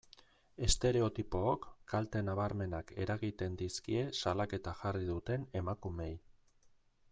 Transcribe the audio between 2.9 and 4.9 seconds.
eragiten dizkie salaketa